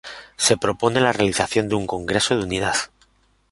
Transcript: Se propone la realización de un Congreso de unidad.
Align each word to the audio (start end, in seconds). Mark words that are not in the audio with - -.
Se 0.35 0.57
propone 0.57 0.99
la 0.99 1.13
realización 1.13 1.69
de 1.69 1.75
un 1.75 1.85
Congreso 1.85 2.35
de 2.35 2.41
unidad. 2.43 2.75